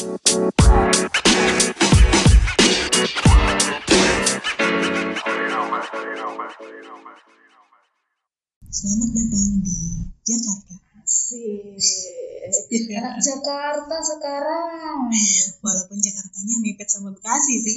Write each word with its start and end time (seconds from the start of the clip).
Selamat 0.00 0.16
datang 9.12 9.60
di 9.60 9.76
Jakarta. 10.24 10.80
Sih. 11.04 11.76
Ya. 12.72 12.96
Anak 12.96 13.20
Jakarta 13.20 13.96
sekarang. 14.00 15.12
Walaupun 15.60 16.00
Jakartanya 16.00 16.56
mepet 16.64 16.88
sama 16.88 17.12
Bekasi 17.12 17.60
sih. 17.60 17.76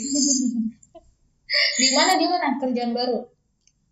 Di 1.76 1.88
mana 1.92 2.16
di 2.16 2.32
mana 2.32 2.56
kerjaan 2.56 2.96
baru? 2.96 3.20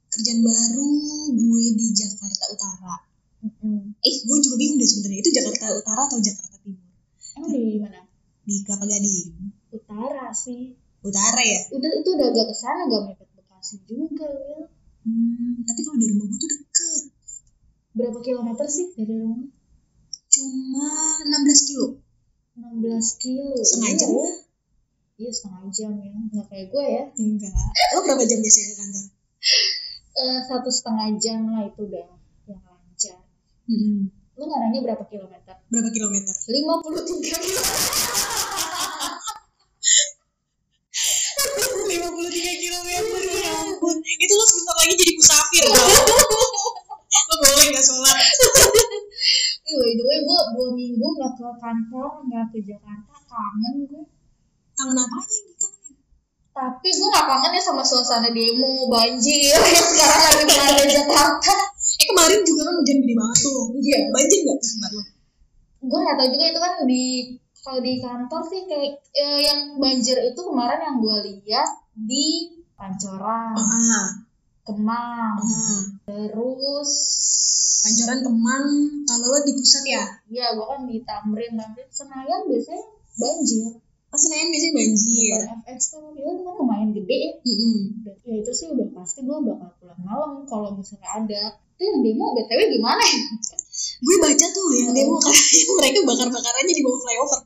Kerjaan 0.08 0.40
baru 0.40 0.88
gue 1.36 1.64
di 1.76 1.88
Jakarta 1.92 2.48
Utara. 2.48 2.96
Eh, 4.00 4.16
gue 4.24 4.38
juga 4.40 4.56
bingung 4.56 4.80
deh 4.80 4.88
sebenarnya 4.88 5.20
itu 5.20 5.36
Jakarta 5.36 5.76
Utara 5.76 6.08
atau 6.08 6.16
Jakarta 6.24 6.56
Timur. 6.64 6.88
Emang 7.36 7.52
di 7.52 7.76
mana? 7.76 8.11
Di 8.42 8.56
Kelapa 8.66 8.86
Gading. 8.90 9.30
Utara 9.72 10.34
sih. 10.34 10.74
Utara 11.06 11.42
ya. 11.42 11.60
Udah 11.74 11.92
itu 11.98 12.10
udah 12.14 12.28
agak 12.30 12.46
ke 12.50 12.56
sana 12.58 12.90
gak 12.90 13.02
mepet 13.10 13.30
Bekasi 13.38 13.76
juga 13.86 14.26
ya. 14.26 14.60
Hmm, 15.02 15.66
tapi 15.66 15.80
kalau 15.82 15.98
dari 15.98 16.14
rumah 16.14 16.26
gue 16.30 16.40
tuh 16.42 16.50
deket. 16.50 17.04
Berapa 17.98 18.20
kilometer 18.22 18.66
sih 18.70 18.88
dari 18.94 19.14
rumah? 19.18 19.50
Cuma 20.32 20.90
16 21.26 21.68
kilo. 21.70 21.88
16 22.58 23.22
kilo. 23.22 23.58
Setengah 23.62 23.90
Iya, 23.92 24.00
jam 24.00 24.10
ya. 24.14 24.30
Iya 25.22 25.30
setengah 25.34 25.64
jam 25.70 25.92
ya. 25.98 26.12
Nggak 26.34 26.46
kayak 26.50 26.68
gue 26.70 26.86
ya. 26.86 27.04
Enggak. 27.18 27.54
Lo 27.94 28.00
berapa 28.06 28.24
jam 28.26 28.40
biasanya 28.42 28.68
ke 28.68 28.76
kantor? 28.78 29.06
Eh, 30.12 30.40
satu 30.46 30.70
setengah 30.70 31.08
jam 31.18 31.40
lah 31.50 31.64
itu 31.66 31.82
udah 31.88 32.06
yang 32.46 32.62
lancar. 32.62 33.20
Hmm. 33.66 34.12
Lu 34.38 34.44
nggak 34.48 34.60
nanya 34.66 34.80
berapa 34.86 35.04
kilometer? 35.10 35.56
Berapa 35.70 35.90
kilometer? 35.94 36.34
53 36.34 37.46
kilometer. 37.46 38.02
53 41.92 42.64
kilometer 42.64 43.22
ya 43.36 43.52
ampun. 43.66 43.96
Itu 44.00 44.34
lo 44.36 44.44
sebentar 44.48 44.76
lagi 44.80 44.96
musafir 45.52 45.66
tau. 45.68 45.88
lo 47.28 47.36
boleh 47.44 47.68
gak 47.76 47.84
sholat? 47.84 48.18
By 49.72 49.92
the 49.96 50.04
way, 50.04 50.20
gue 50.24 50.40
dua 50.56 50.70
minggu 50.76 51.08
nggak 51.16 51.32
ke 51.40 51.48
kantor, 51.60 52.12
nggak 52.28 52.46
ke 52.52 52.60
Jakarta, 52.64 53.16
kangen 53.28 53.76
gue. 53.88 54.04
Kangen 54.76 54.98
apanya 55.00 55.32
yang 55.32 55.48
dikangenin? 55.48 55.96
Tapi 56.52 56.90
gue 56.92 57.08
gak 57.08 57.28
kangen 57.28 57.56
ya 57.56 57.62
sama 57.64 57.84
suasana 57.84 58.30
demo, 58.36 58.92
banjir 58.92 59.56
yang 59.76 59.88
sekarang 59.88 60.22
lagi 60.28 60.44
melanda 60.44 60.86
Jakarta. 60.92 61.54
Eh 62.00 62.06
kemarin 62.08 62.40
juga 62.44 62.62
kan 62.68 62.74
hujan 62.80 62.98
gede 63.00 63.16
banget 63.16 63.38
tuh. 63.40 63.62
Iya. 63.80 63.98
Banjir 64.12 64.40
gak 64.44 64.58
tuh 64.60 64.70
tempat 64.76 64.92
lo? 64.92 65.04
Gue 65.88 66.00
gak 66.04 66.16
tahu 66.20 66.28
juga 66.36 66.46
itu 66.52 66.60
kan 66.60 66.74
di 66.88 67.04
kalau 67.62 67.80
di 67.80 67.94
kantor 68.02 68.42
sih 68.50 68.62
kayak 68.66 68.92
eh, 69.16 69.40
yang 69.46 69.60
banjir 69.78 70.18
itu 70.20 70.42
kemarin 70.42 70.82
yang 70.82 70.98
gue 71.00 71.16
lihat 71.46 71.70
di 71.96 72.58
Pancoran, 72.82 73.54
Ah, 73.54 74.26
Kemang, 74.72 75.36
ah. 75.36 75.82
terus 76.08 76.92
Pancoran 77.82 78.20
Kemang, 78.22 78.66
kalau 79.10 79.28
lo 79.34 79.40
di 79.42 79.58
pusat 79.58 79.84
ya? 79.90 80.04
ya 80.30 80.54
gue 80.54 80.66
kan 80.70 80.86
di 80.86 81.02
Tamrin, 81.02 81.58
Tamrin 81.58 81.90
Senayan 81.90 82.46
biasanya 82.46 82.86
banjir. 83.18 83.82
Pas 84.14 84.22
Senayan 84.22 84.54
biasanya 84.54 84.74
banjir. 84.78 85.38
Depan 85.42 85.60
FX 85.66 85.80
tuh 85.98 86.14
ya 86.14 86.24
kan 86.30 86.54
lumayan 86.62 86.90
gede 86.94 87.18
ya. 87.18 87.32
Mm-mm. 87.42 88.06
Dan 88.06 88.16
ya 88.22 88.36
itu 88.38 88.52
sih 88.54 88.68
udah 88.70 88.88
pasti 88.94 89.26
gue 89.26 89.34
bakal 89.34 89.70
pulang 89.82 90.02
malam 90.06 90.32
kalau 90.46 90.78
misalnya 90.78 91.10
ada. 91.10 91.44
Itu 91.74 91.82
yang 91.90 92.06
demo 92.06 92.38
BTW 92.38 92.62
gimana 92.70 93.02
ya? 93.02 93.22
Gue 94.06 94.16
baca 94.22 94.46
tuh 94.54 94.68
yang 94.78 94.94
demo 94.94 95.18
katanya 95.18 95.74
mereka 95.82 96.00
bakar-bakarannya 96.06 96.74
di 96.78 96.84
bawah 96.86 97.00
flyover. 97.02 97.42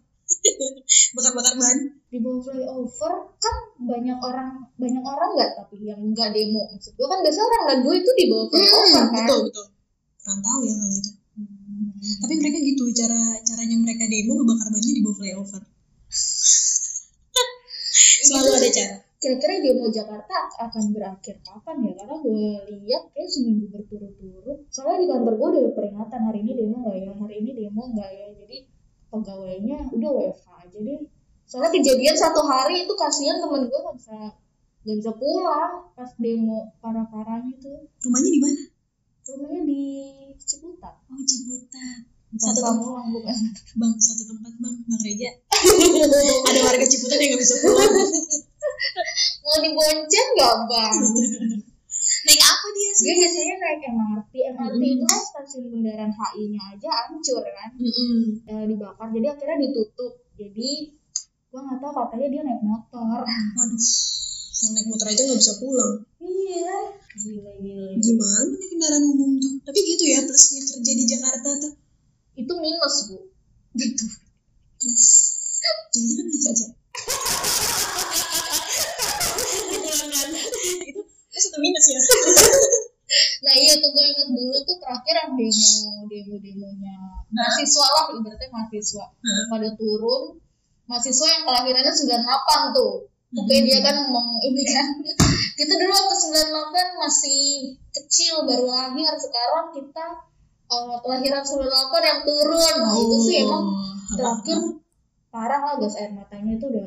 Bakar-bakar 1.15 1.53
ban. 1.57 1.77
Di 2.11 2.17
bawah 2.21 2.41
flyover 2.43 3.13
kan 3.35 3.55
banyak 3.81 4.17
orang 4.21 4.49
banyak 4.77 5.03
orang 5.03 5.29
nggak 5.35 5.51
tapi 5.57 5.75
yang 5.83 5.99
nggak 5.99 6.29
demo. 6.31 6.61
Maksud 6.69 6.93
gue 6.93 7.07
kan 7.07 7.19
biasa 7.25 7.39
orang 7.41 7.61
ngadu 7.67 7.89
itu 7.91 8.11
di 8.15 8.25
bawah 8.29 8.47
flyover 8.47 8.85
Hmm, 8.85 8.93
kan. 8.93 9.05
betul, 9.15 9.39
betul. 9.49 9.65
Kurang 10.21 10.39
tahu 10.41 10.59
ya 10.63 10.73
kalau 10.77 10.95
itu. 10.95 11.11
Hmm. 11.35 11.91
Tapi 12.23 12.33
mereka 12.39 12.57
gitu, 12.61 12.83
cara 12.93 13.19
caranya 13.41 13.77
mereka 13.81 14.03
demo 14.07 14.31
ngebakar 14.37 14.67
bannya 14.69 14.91
di 14.93 15.01
bawah 15.01 15.17
flyover. 15.17 15.63
Selalu 18.25 18.49
ada 18.57 18.69
cara. 18.71 18.95
Kira-kira 19.15 19.57
demo 19.57 19.89
Jakarta 19.89 20.37
akan 20.61 20.83
berakhir 20.93 21.41
kapan 21.41 21.75
ya? 21.81 21.91
Karena 21.97 22.15
gue 22.21 22.45
lihat 22.85 23.03
kayak 23.09 23.29
seminggu 23.31 23.73
berturut-turut. 23.73 24.69
Soalnya 24.69 25.01
di 25.01 25.07
kantor 25.09 25.33
gue 25.39 25.47
udah 25.49 25.73
peringatan 25.73 26.21
hari 26.29 26.39
ini 26.45 26.51
demo 26.53 26.85
nggak 26.85 26.97
ya, 27.01 27.11
hari 27.17 27.35
ini 27.41 27.51
demo 27.57 27.81
nggak 27.89 28.09
ya. 28.13 28.27
Jadi 28.37 28.57
pegawainya 29.19 29.77
udah 29.95 30.09
WFH 30.11 30.47
aja 30.67 30.79
deh. 30.79 31.01
Soalnya 31.45 31.71
kejadian 31.71 32.15
satu 32.17 32.41
hari 32.43 32.89
itu 32.89 32.93
kasihan 32.97 33.37
temen 33.39 33.69
gue 33.69 33.79
nggak 33.79 33.97
bisa 33.97 34.17
nggak 34.85 34.97
bisa 35.01 35.11
pulang 35.17 35.89
pas 35.97 36.11
demo 36.19 36.73
parah-parahnya 36.81 37.55
tuh. 37.61 37.89
Rumahnya 38.05 38.29
di 38.29 38.41
mana? 38.41 38.61
Rumahnya 39.25 39.61
di 39.65 39.83
Ciputat. 40.41 40.95
Oh, 41.09 41.21
Ciputat. 41.25 42.05
Satu 42.35 42.59
Pamulang, 42.59 43.15
bukan. 43.15 43.37
Bang, 43.79 43.95
satu 43.95 44.27
tempat 44.27 44.53
bang, 44.59 44.75
Bang 44.91 45.01
Reja. 45.07 45.29
ada 46.51 46.59
warga 46.67 46.85
Ciputat 46.85 47.15
yang 47.15 47.39
gak 47.39 47.41
bisa 47.41 47.55
pulang. 47.63 47.93
Mau 49.45 49.57
dibonceng 49.63 50.27
nggak 50.35 50.55
bang? 50.67 50.95
Naik 52.25 52.41
apa 52.41 52.67
dia 52.71 52.91
sih? 52.91 53.05
Dia 53.05 53.15
biasanya 53.19 53.55
naik 53.55 53.81
MRT. 53.87 54.33
MRT 54.51 54.73
Mm. 54.75 54.93
itu 54.95 55.05
kan 55.05 55.21
stasiun 55.23 55.63
bundaran 55.69 56.09
HI-nya 56.09 56.61
aja 56.71 56.89
hancur 57.05 57.43
kan. 57.45 57.69
Mm-mm. 57.75 58.23
eh, 58.43 58.63
dibakar 58.65 59.07
jadi 59.09 59.27
akhirnya 59.31 59.57
ditutup 59.61 60.13
jadi 60.33 60.69
gua 61.47 61.61
nggak 61.63 61.79
tahu 61.79 61.93
katanya 61.95 62.27
dia 62.27 62.41
naik 62.43 62.61
motor 62.61 63.21
Waduh, 63.21 63.79
yang 64.57 64.71
naik 64.73 64.87
motor 64.89 65.07
aja 65.07 65.21
gak 65.23 65.37
bisa 65.37 65.53
pulang. 65.55 65.93
iya 66.19 66.75
gila 67.15 67.51
gila 67.55 67.85
Gimana 67.95 68.51
nih 68.51 68.67
kendaraan 68.67 69.03
umum 69.05 69.31
tuh? 69.37 69.53
Tapi 69.61 69.79
gitu 69.79 70.03
ya 70.05 70.19
plusnya 70.21 70.61
kerja 70.61 70.91
di 70.91 71.05
Jakarta 71.05 71.49
tuh. 71.61 71.73
itu 72.35 72.53
minus 72.53 72.95
bu 73.07 73.17
gitu 73.75 74.05
Plus. 74.75 75.05
Jadi 75.87 76.11
kan 76.13 76.25
kerja. 76.27 76.65
Itu 81.35 81.43
plus 81.43 81.51
atau 81.51 81.59
minus 81.59 81.85
ya? 81.91 81.99
nah 83.45 83.53
iya 83.53 83.73
tuh 83.77 83.91
gue 83.91 84.05
inget 84.07 84.29
dulu 84.31 84.57
tuh 84.63 84.77
terakhir 84.81 85.15
yang 85.19 85.31
demo 85.35 85.91
demo 86.07 86.35
demonya 86.39 86.95
mahasiswa 87.29 87.85
lah 87.91 88.05
ibaratnya 88.15 88.47
mahasiswa. 88.49 89.05
Pada 89.51 89.69
turun 89.75 90.39
mahasiswa 90.87 91.27
yang 91.27 91.43
kelahirannya 91.43 91.91
98 91.91 92.77
tuh. 92.77 92.93
Oke 93.35 93.51
Hmm. 93.51 93.65
dia 93.67 93.79
kan 93.83 93.95
ngomong 93.99 94.39
ini 94.41 94.63
kan. 94.63 94.87
Kita 95.59 95.73
dulu 95.75 95.91
waktu 95.91 96.15
98 96.15 97.03
masih 97.03 97.41
kecil 97.91 98.47
baru 98.47 98.63
lahir. 98.71 99.11
Sekarang 99.19 99.75
kita 99.75 100.05
eh, 100.65 100.97
kelahiran 101.03 101.43
98 101.43 101.99
yang 101.99 102.21
turun. 102.23 102.75
Nah 102.79 102.95
itu 102.95 103.17
sih 103.27 103.35
emang 103.43 103.63
Oh. 103.65 104.15
terakhir 104.15 104.59
parah 105.33 105.59
lah 105.59 105.75
gas 105.81 105.99
air 105.99 106.15
matanya 106.15 106.55
itu 106.55 106.63
udah 106.71 106.83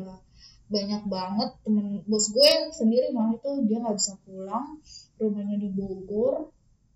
banyak 0.69 1.03
banget 1.09 1.51
temen 1.65 1.87
bos 2.05 2.29
gue 2.29 2.51
sendiri 2.71 3.09
malah 3.11 3.33
itu 3.35 3.51
dia 3.65 3.81
nggak 3.81 3.97
bisa 3.97 4.15
pulang 4.23 4.77
rumahnya 5.17 5.57
di 5.57 5.69
Bogor 5.73 6.53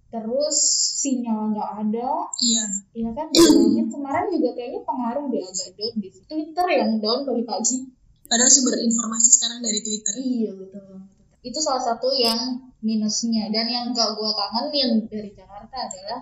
terus 0.09 0.56
sinyal 1.00 1.56
nggak 1.56 1.71
ada 1.81 2.28
Iya. 2.37 2.65
ya 2.93 3.10
kan 3.16 3.33
bilangin 3.33 3.88
kemarin 3.88 4.28
juga 4.28 4.50
kayaknya 4.53 4.81
pengaruh 4.84 5.25
dia 5.33 5.43
agak 5.43 5.71
down 5.72 5.94
di 5.97 6.09
Twitter 6.22 6.66
yang 6.69 6.91
down 7.00 7.25
pagi-pagi 7.25 7.78
Padahal 8.22 8.49
sumber 8.49 8.81
informasi 8.81 9.28
sekarang 9.28 9.60
dari 9.60 9.81
Twitter. 9.81 10.12
iya 10.16 10.50
betul 10.53 11.04
itu 11.43 11.59
salah 11.59 11.83
satu 11.83 12.12
yang 12.12 12.60
minusnya 12.81 13.50
dan 13.50 13.66
yang 13.66 13.91
gak 13.91 14.15
gue 14.15 14.31
kangenin 14.31 14.91
dari 15.09 15.31
Jakarta 15.33 15.75
adalah 15.75 16.21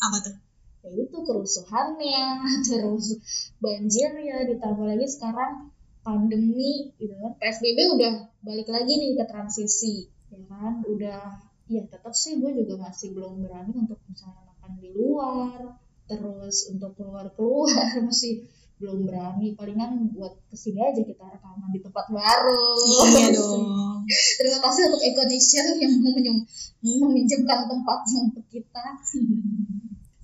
Apa 0.00 0.16
tuh? 0.24 0.36
ya 0.80 0.90
itu 0.96 1.18
kerusuhannya 1.20 2.24
terus 2.66 3.20
banjirnya 3.60 4.48
ditambah 4.48 4.86
lagi 4.86 5.06
sekarang 5.06 5.70
pandemi 6.06 6.94
gitu 7.02 7.14
kan. 7.18 7.34
PSBB 7.42 7.78
udah 7.98 8.30
balik 8.46 8.70
lagi 8.70 8.94
nih 8.94 9.18
ke 9.18 9.24
transisi 9.26 10.06
ya 10.30 10.38
kan. 10.46 10.86
Udah 10.86 11.42
ya 11.66 11.82
tetap 11.90 12.14
sih 12.14 12.38
gue 12.38 12.54
juga 12.54 12.86
masih 12.86 13.10
belum 13.18 13.42
berani 13.42 13.74
untuk 13.74 13.98
misalnya 14.06 14.46
makan 14.54 14.78
di 14.78 14.94
luar 14.94 15.74
terus 16.06 16.70
untuk 16.70 16.94
keluar 16.94 17.26
keluar 17.34 17.90
masih 18.06 18.46
belum 18.78 19.10
berani. 19.10 19.58
Palingan 19.58 20.14
buat 20.14 20.38
ke 20.46 20.54
sini 20.54 20.78
aja 20.78 21.02
kita 21.02 21.26
rekaman 21.26 21.74
di 21.74 21.82
tempat 21.82 22.06
baru. 22.06 22.66
Iya 23.10 23.26
dong. 23.36 24.06
terima 24.38 24.62
kasih 24.62 24.94
untuk 24.94 25.02
Econation 25.02 25.66
yang 25.82 25.92
mau 25.98 27.10
meminjamkan 27.10 27.66
tempatnya 27.66 28.18
untuk 28.30 28.46
kita. 28.46 28.86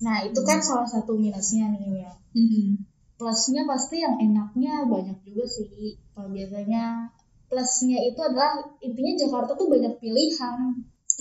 Nah 0.02 0.22
itu 0.22 0.40
kan 0.46 0.62
salah 0.62 0.86
satu 0.86 1.18
minusnya 1.18 1.74
nih 1.74 2.06
ya. 2.06 2.12
Mhm. 2.38 2.91
Plusnya 3.22 3.62
pasti 3.70 4.02
yang 4.02 4.18
enaknya 4.18 4.82
banyak 4.90 5.22
juga 5.22 5.46
sih. 5.46 5.94
Kalau 6.10 6.26
biasanya 6.34 7.14
plusnya 7.46 8.02
itu 8.02 8.18
adalah 8.18 8.66
intinya 8.82 9.14
Jakarta 9.14 9.54
tuh 9.54 9.70
banyak 9.70 9.94
pilihan. 10.02 10.58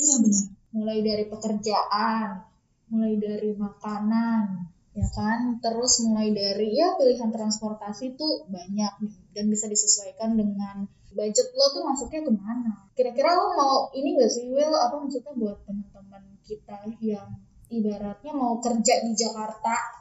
Iya 0.01 0.15
benar. 0.25 0.45
mulai 0.71 1.03
dari 1.03 1.27
pekerjaan 1.27 2.48
mulai 2.89 3.21
dari 3.21 3.53
makanan 3.53 4.65
ya 4.98 5.07
kan? 5.13 5.62
Terus 5.62 6.01
mulai 6.09 6.33
dari 6.33 6.74
ya 6.74 6.98
pilihan 6.98 7.30
transportasi 7.30 8.18
tuh 8.18 8.50
banyak 8.50 8.94
dan 9.38 9.45
bisa 9.45 9.69
disesuaikan 9.69 10.33
dengan 10.33 10.89
budget 11.13 11.53
lo 11.53 11.65
tuh 11.69 11.83
masuknya 11.86 12.25
ke 12.25 12.33
mana. 12.33 12.74
Kira-kira 12.98 13.38
lo 13.38 13.53
mau 13.53 13.75
ini 13.94 14.18
gak 14.18 14.31
sih 14.33 14.50
Will 14.50 14.74
apa 14.74 14.98
maksudnya 14.98 15.38
buat 15.38 15.62
teman-teman 15.69 16.24
kita 16.42 16.81
yang 16.98 17.30
ibaratnya 17.69 18.33
mau 18.33 18.57
kerja 18.57 19.06
di 19.06 19.12
Jakarta 19.13 20.00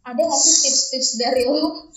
ada 0.00 0.20
nggak 0.20 0.40
sih 0.40 0.54
tips-tips 0.64 1.10
dari 1.20 1.44
lo? 1.44 1.92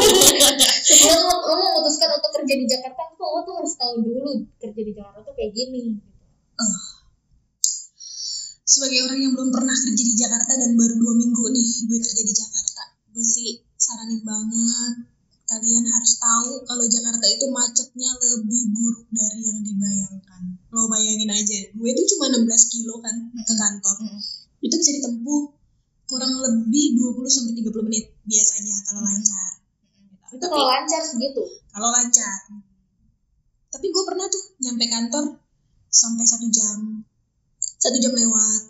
Sebelum 0.90 1.20
lo, 1.24 1.36
lo 1.48 1.54
memutuskan 1.56 2.10
untuk 2.12 2.30
kerja 2.36 2.54
di 2.54 2.66
Jakarta 2.68 3.10
tuh 3.20 3.28
lo 3.28 3.40
tuh 3.44 3.54
harus 3.60 3.74
tahu 3.76 3.94
dulu 4.00 4.32
kerja 4.56 4.80
di 4.80 4.92
Jakarta 4.96 5.20
tuh 5.20 5.34
kayak 5.36 5.52
gini 5.52 6.00
oh. 6.56 6.76
sebagai 8.64 9.04
orang 9.04 9.20
yang 9.20 9.32
belum 9.36 9.52
pernah 9.52 9.76
kerja 9.76 10.02
di 10.08 10.14
Jakarta 10.16 10.52
dan 10.56 10.72
baru 10.72 10.94
dua 10.96 11.14
minggu 11.20 11.44
nih 11.52 11.68
gue 11.84 11.98
kerja 12.00 12.22
di 12.24 12.34
Jakarta 12.34 12.82
gue 13.12 13.26
sih 13.26 13.60
saranin 13.76 14.24
banget 14.24 14.94
kalian 15.50 15.82
harus 15.82 16.14
tahu 16.22 16.62
kalau 16.62 16.86
Jakarta 16.86 17.26
itu 17.26 17.44
macetnya 17.50 18.10
lebih 18.22 18.70
buruk 18.70 19.10
dari 19.10 19.42
yang 19.50 19.58
dibayangkan. 19.66 20.62
Lo 20.70 20.86
bayangin 20.86 21.26
aja 21.26 21.74
gue 21.74 21.90
tuh 21.90 22.06
cuma 22.14 22.30
16 22.30 22.46
kilo 22.70 23.02
kan 23.02 23.34
ke 23.34 23.54
kantor. 23.58 23.98
Itu 24.62 24.74
bisa 24.78 24.94
ditempuh 24.94 25.59
kurang 26.10 26.32
lebih 26.42 26.98
20 26.98 27.22
sampai 27.30 27.54
30 27.54 27.86
menit 27.86 28.10
biasanya 28.26 28.76
kalau 28.90 29.02
lancar. 29.06 29.50
Itu 30.34 30.46
kalau 30.50 30.66
lancar 30.66 31.00
segitu? 31.06 31.42
Kalau 31.70 31.88
lancar. 31.94 32.38
Tapi 33.70 33.86
gue 33.86 34.04
pernah 34.04 34.26
tuh 34.26 34.42
nyampe 34.58 34.84
kantor 34.90 35.24
sampai 35.86 36.26
satu 36.26 36.50
jam. 36.50 37.06
Satu 37.62 37.96
jam 38.02 38.10
lewat. 38.10 38.60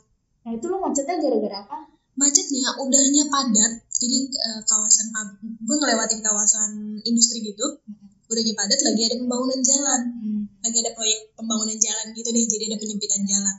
Nah 0.45 0.53
itu 0.53 0.65
lo 0.69 0.77
macetnya 0.85 1.17
gara-gara 1.17 1.65
apa? 1.65 1.79
Macetnya 2.21 2.77
udahnya 2.77 3.25
padat. 3.33 3.73
Jadi 3.89 4.19
uh, 4.37 4.61
kawasan 4.69 5.09
gue 5.41 5.77
ngelewatin 5.81 6.21
kawasan 6.21 7.01
industri 7.09 7.41
gitu. 7.41 7.81
Hmm. 7.89 8.10
Udahnya 8.31 8.55
padat 8.55 8.81
lagi 8.87 9.01
ada 9.11 9.17
pembangunan 9.19 9.61
jalan. 9.61 10.03
Hmm. 10.23 10.43
lagi 10.61 10.77
ada 10.85 10.93
proyek 10.93 11.35
pembangunan 11.35 11.79
jalan 11.81 12.07
gitu 12.15 12.29
deh 12.31 12.45
jadi 12.47 12.65
ada 12.71 12.77
penyempitan 12.79 13.23
jalan. 13.27 13.57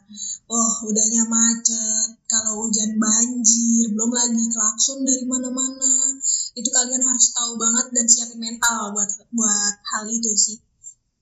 Oh 0.48 0.72
udahnya 0.88 1.28
macet 1.28 2.10
kalau 2.32 2.64
hujan 2.64 2.96
banjir 2.96 3.92
belum 3.92 4.12
lagi 4.16 4.46
klakson 4.48 5.04
dari 5.04 5.28
mana-mana. 5.28 6.16
Itu 6.56 6.72
kalian 6.72 7.04
harus 7.04 7.36
tahu 7.36 7.60
banget 7.60 7.86
dan 7.92 8.06
siapin 8.08 8.40
mental 8.40 8.96
buat 8.96 9.10
buat 9.36 9.76
hal 9.82 10.04
itu 10.08 10.32
sih. 10.40 10.58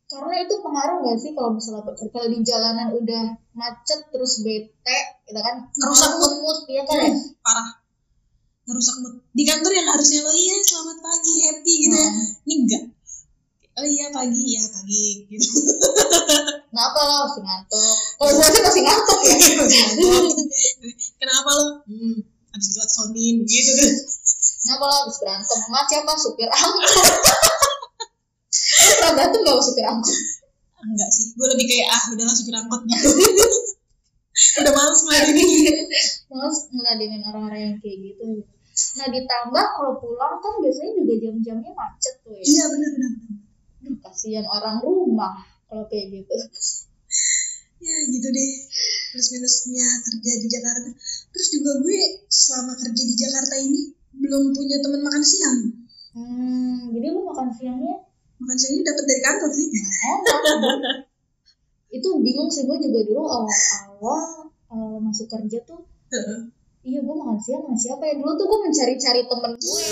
Karena 0.09 0.41
itu 0.41 0.53
pengaruh 0.61 1.05
gak 1.05 1.17
sih 1.21 1.31
kalau 1.37 1.53
misalnya 1.53 1.85
kalau 1.95 2.27
di 2.33 2.39
jalanan 2.41 2.89
udah 2.97 3.25
macet 3.53 4.09
terus 4.13 4.41
bete 4.45 4.99
gitu 5.25 5.39
kan? 5.41 5.69
Ngerusak 5.73 6.11
mood. 6.17 6.59
ya 6.69 6.83
kan? 6.85 6.97
Ya 6.97 7.13
parah. 7.45 7.69
Ngerusak 8.65 8.95
mood. 9.05 9.13
Di 9.33 9.43
kantor 9.45 9.71
yang 9.73 9.87
harusnya 9.89 10.19
lo 10.25 10.33
iya 10.33 10.57
selamat 10.65 10.97
pagi 11.01 11.33
happy 11.45 11.73
gitu 11.87 11.95
ya. 11.97 12.09
Ini 12.45 12.53
enggak 12.57 12.83
oh 13.79 13.87
iya 13.87 14.07
pagi. 14.11 14.43
Ya 14.59 14.63
pagi. 14.67 15.05
Gitu. 15.31 15.47
Kenapa 16.69 16.99
lo 17.01 17.13
masih 17.25 17.41
ngantuk? 17.43 17.95
Kalau 18.19 18.31
gue 18.35 18.47
sih 18.51 18.61
masih 18.61 18.83
ngantuk 18.83 19.19
ya. 19.23 19.35
Kenapa 21.17 21.49
lo? 21.55 21.65
Hmm, 21.87 22.15
habis 22.51 22.67
dilaksonin 22.75 23.35
gitu. 23.47 23.71
Kan 23.79 23.95
kenapa 24.59 24.83
lo 24.85 24.95
habis 25.07 25.17
berantem? 25.23 25.57
Sama 25.65 25.79
siapa? 25.87 26.11
Supir 26.19 26.49
angkot. 26.51 26.83
Pernah 28.99 29.11
berantem 29.15 29.39
gak 29.47 29.63
supir 29.65 29.85
angkot? 29.87 30.17
Enggak 30.79 31.09
sih. 31.09 31.25
Gue 31.33 31.47
lebih 31.55 31.65
kayak 31.67 31.87
ah 31.89 32.03
udahlah 32.13 32.35
supir 32.35 32.55
angkot 32.55 32.81
gitu. 32.85 33.09
Udah 34.63 34.71
males 34.71 35.01
ngeladenin. 35.03 35.87
Males 36.31 36.57
ngeladenin 36.71 37.21
orang-orang 37.27 37.61
yang 37.65 37.75
kayak 37.81 37.97
gitu. 38.13 38.45
Nah 38.95 39.07
ditambah 39.11 39.65
kalau 39.75 39.93
pulang 39.99 40.39
kan 40.39 40.53
biasanya 40.63 40.91
juga 40.95 41.13
jam-jamnya 41.27 41.71
macet 41.75 42.15
tuh 42.23 42.31
ya. 42.31 42.43
Iya 42.45 42.63
benar 42.71 42.89
benar 42.95 43.11
kasihan 43.97 44.45
orang 44.45 44.77
rumah 44.83 45.41
kalau 45.65 45.85
kayak 45.89 46.13
gitu. 46.13 46.35
Ya 47.79 47.95
gitu 48.11 48.27
deh. 48.29 48.51
Plus 49.15 49.27
minusnya 49.33 49.87
kerja 50.05 50.31
di 50.37 50.47
Jakarta. 50.51 50.89
Terus 51.33 51.47
juga 51.55 51.71
gue 51.81 51.99
selama 52.27 52.73
kerja 52.77 53.03
di 53.07 53.15
Jakarta 53.15 53.55
ini 53.57 53.81
belum 54.13 54.53
punya 54.53 54.77
teman 54.83 55.01
makan 55.05 55.23
siang. 55.23 55.59
Hmm, 56.13 56.91
jadi 56.91 57.13
lu 57.13 57.21
makan 57.23 57.49
siangnya? 57.53 57.95
Makan 58.41 58.57
siangnya 58.57 58.83
dapat 58.93 59.03
dari 59.07 59.21
kantor 59.21 59.49
sih. 59.53 59.67
Nah, 59.69 60.19
itu 61.89 62.09
bingung 62.21 62.49
sih 62.53 62.69
gue 62.69 62.77
juga 62.77 62.99
dulu 63.01 63.23
awal-awal 63.25 64.53
uh, 64.69 64.97
masuk 65.01 65.25
kerja 65.25 65.57
tuh 65.65 65.81
iya 66.85 67.01
gue 67.01 67.15
makan 67.15 67.37
siang 67.37 67.65
sama 67.65 67.77
siapa 67.77 68.03
ya? 68.05 68.13
Dulu 68.17 68.31
tuh 68.33 68.45
gue 68.45 68.59
mencari-cari 68.65 69.21
temen 69.25 69.51
gue 69.57 69.83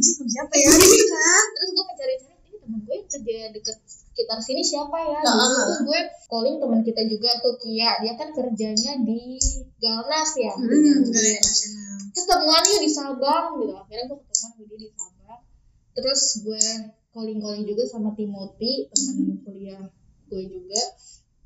gue 0.00 0.08
siang 0.08 0.16
sama 0.16 0.32
siapa 0.32 0.54
ya? 0.56 0.70
Gitu 0.80 1.06
kan? 1.12 1.44
Terus 1.52 1.70
gue 1.70 1.84
mencari-cari 1.84 2.36
ini 2.40 2.56
temen 2.56 2.80
gue 2.88 2.98
kerja 3.04 3.38
deket 3.52 3.76
sekitar 3.84 4.38
sini 4.40 4.62
siapa 4.64 4.96
ya? 4.96 5.20
Dulu 5.20 5.60
tuh 5.60 5.78
gue 5.84 6.00
calling 6.28 6.56
teman 6.56 6.80
kita 6.80 7.02
juga 7.04 7.30
tuh 7.44 7.54
Kia. 7.60 8.00
Dia 8.00 8.12
kan 8.16 8.28
kerjanya 8.32 8.92
di 9.04 9.36
Galnas 9.80 10.30
ya? 10.40 10.52
Hmm, 10.56 12.00
ketemuannya 12.16 12.78
di 12.80 12.90
Sabang 12.90 13.60
gitu. 13.60 13.72
Akhirnya 13.76 14.04
gue 14.08 14.18
ketemuan 14.24 14.52
dia 14.56 14.76
di 14.80 14.88
Sabang. 14.96 15.40
Terus 15.92 16.22
gue 16.40 16.64
calling 17.12 17.38
calling 17.42 17.64
juga 17.68 17.82
sama 17.84 18.16
Timothy 18.16 18.88
teman 18.88 19.36
kuliah 19.44 19.84
gue 20.32 20.42
juga. 20.48 20.82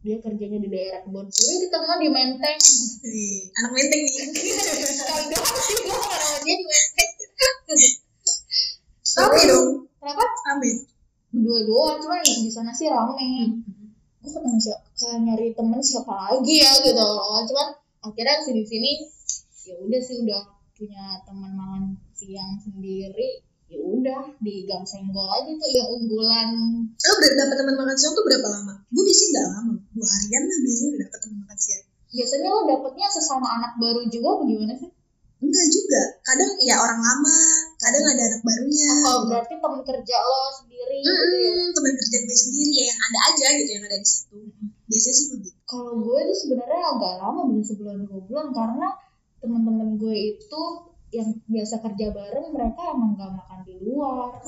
Dia 0.05 0.21
kerjanya 0.21 0.61
di 0.61 0.69
daerah 0.69 1.01
kebon 1.01 1.33
suri 1.33 1.65
di 1.65 1.69
tengah 1.73 1.97
di 1.97 2.13
menteng. 2.13 2.61
Anak 3.57 3.73
menteng 3.73 4.01
nih. 4.05 4.17
Sekali 4.85 5.25
doang 5.33 5.59
sih 5.65 5.77
gue 5.81 5.97
sama 5.97 6.37
dia 6.45 6.55
di 6.61 6.67
menteng 6.69 7.11
rame 9.15 9.41
dong. 9.47 9.69
kenapa 10.03 10.23
rame. 10.51 10.71
berdua 11.35 11.59
doang 11.67 11.99
cuma 11.99 12.17
di 12.23 12.51
sana 12.51 12.71
sih 12.71 12.91
rame. 12.91 13.63
Gue 14.23 14.31
kan 14.31 14.43
kayak 14.57 15.19
nyari 15.21 15.53
temen 15.53 15.81
siapa 15.83 16.15
lagi 16.31 16.55
ya 16.63 16.71
gitu 16.83 17.03
loh. 17.03 17.43
Cuman 17.45 17.69
akhirnya 18.07 18.41
sini 18.43 18.63
sini 18.63 18.93
ya 19.67 19.75
udah 19.83 20.01
sih 20.01 20.23
udah 20.23 20.41
punya 20.75 21.05
teman 21.27 21.53
makan 21.55 21.83
siang 22.15 22.59
sendiri 22.63 23.43
ya 23.71 23.81
udah 23.81 24.23
di 24.39 24.69
gang 24.69 24.87
senggol 24.87 25.27
aja 25.27 25.51
tuh 25.51 25.71
yang 25.71 25.89
unggulan. 25.91 26.49
Lo 26.87 27.13
udah 27.19 27.31
dapet 27.35 27.57
teman 27.59 27.75
makan 27.79 27.97
siang 27.99 28.15
tuh 28.15 28.25
berapa 28.27 28.49
lama? 28.49 28.75
Gue 28.95 29.03
biasanya 29.03 29.31
nggak 29.31 29.47
lama. 29.59 29.75
Dua 29.95 30.07
harian 30.07 30.43
lah 30.47 30.59
biasanya 30.63 30.89
udah 30.91 31.01
dapet 31.03 31.19
teman 31.21 31.39
makan 31.43 31.59
siang. 31.59 31.85
Biasanya 32.15 32.49
lo 32.49 32.61
dapetnya 32.71 33.07
sesama 33.11 33.47
anak 33.59 33.73
baru 33.83 34.01
juga 34.07 34.29
apa 34.39 34.43
gimana 34.47 34.75
sih 34.79 34.91
enggak 35.45 35.67
juga. 35.69 36.03
Kadang 36.25 36.51
ya 36.65 36.75
orang 36.81 37.01
lama 37.01 37.39
kadang 37.85 38.05
ada 38.09 38.23
anak 38.33 38.41
barunya. 38.41 38.89
Oh 38.89 38.97
gitu. 38.97 39.29
berarti 39.29 39.55
teman 39.61 39.83
kerja 39.85 40.17
lo 40.25 40.41
sendiri 40.57 40.99
mm 40.99 41.05
-hmm, 41.05 41.27
gitu 41.29 41.37
ya? 41.37 41.65
teman 41.77 41.93
kerja 42.01 42.17
gue 42.25 42.39
sendiri 42.39 42.73
ya 42.73 42.85
yang 42.89 43.01
ada 43.01 43.19
aja 43.29 43.47
gitu 43.61 43.71
yang 43.77 43.85
ada 43.85 43.99
di 44.01 44.09
situ. 44.09 44.37
Biasanya 44.89 45.17
sih 45.17 45.27
begitu. 45.37 45.59
Kalau 45.69 45.93
gue 46.01 46.19
tuh 46.25 46.39
sebenarnya 46.45 46.83
agak 46.97 47.13
lama 47.21 47.41
bisa 47.53 47.73
sebulan 47.77 47.97
dua 48.09 48.21
bulan 48.25 48.47
karena 48.57 48.89
teman-teman 49.45 49.89
gue 50.01 50.17
itu 50.17 50.63
yang 51.15 51.29
biasa 51.47 51.79
kerja 51.79 52.11
bareng 52.11 52.47
mereka 52.51 52.81
emang 52.91 53.15
gak 53.15 53.31
makan 53.39 53.59
di 53.63 53.75
luar 53.85 54.41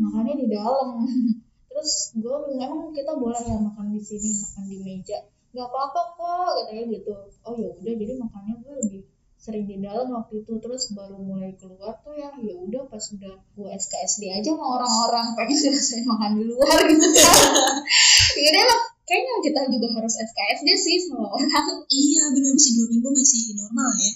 makannya 0.00 0.34
di 0.40 0.46
dalam. 0.50 0.88
Terus 1.72 1.92
gue 2.20 2.36
memang 2.52 2.92
kita 2.92 3.16
boleh 3.16 3.40
ya 3.40 3.56
makan 3.56 3.96
di 3.96 4.00
sini 4.00 4.40
makan 4.44 4.64
di 4.68 4.78
meja? 4.80 5.18
Nggak 5.52 5.68
apa-apa 5.68 6.00
kok 6.16 6.50
katanya 6.64 6.84
gitu. 6.96 7.12
Oh 7.44 7.54
ya 7.56 7.68
udah 7.76 7.94
jadi 7.96 8.12
makannya 8.16 8.54
gue 8.60 8.74
lebih 8.80 9.02
sering 9.42 9.66
di 9.66 9.82
dalam 9.82 10.06
waktu 10.14 10.46
itu 10.46 10.54
terus 10.62 10.94
baru 10.94 11.18
mulai 11.18 11.50
keluar 11.58 11.98
tuh 12.06 12.14
ya 12.14 12.30
ya 12.38 12.54
udah 12.54 12.86
pas 12.86 13.02
udah 13.10 13.34
gue 13.42 13.68
SKSD 13.74 14.30
aja 14.30 14.54
sama 14.54 14.78
orang-orang 14.78 15.34
pengen 15.34 15.74
saya 15.90 16.06
makan 16.06 16.30
di 16.38 16.44
luar 16.46 16.78
gitu. 16.86 17.06
Kan 17.10 18.38
jadi 18.38 18.58
emang 18.62 18.82
kayaknya 19.02 19.34
kita 19.42 19.60
juga 19.66 19.88
harus 19.98 20.14
SKSD 20.14 20.68
sih 20.78 20.96
sama 21.10 21.26
orang. 21.26 21.82
Iya 21.90 22.24
benar 22.30 22.54
sih 22.54 22.72
dua 22.78 22.86
minggu 22.86 23.08
masih 23.10 23.40
normal 23.58 23.90
ya. 23.98 24.12